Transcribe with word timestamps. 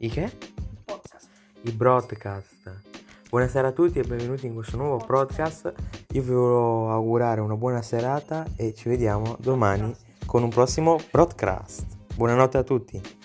I 0.00 0.08
che? 0.10 0.30
Podcast. 0.84 1.28
I 1.62 1.72
broadcast. 1.72 2.82
Buonasera 3.30 3.68
a 3.68 3.72
tutti 3.72 3.98
e 3.98 4.04
benvenuti 4.04 4.46
in 4.46 4.54
questo 4.54 4.76
nuovo 4.76 5.04
podcast. 5.04 5.72
Io 6.12 6.22
vi 6.22 6.30
voglio 6.30 6.92
augurare 6.92 7.40
una 7.40 7.56
buona 7.56 7.82
serata 7.82 8.46
e 8.54 8.74
ci 8.74 8.88
vediamo 8.88 9.36
domani 9.40 9.92
con 10.24 10.44
un 10.44 10.50
prossimo 10.50 11.00
broadcast. 11.10 11.84
Buonanotte 12.14 12.58
a 12.58 12.62
tutti. 12.62 13.17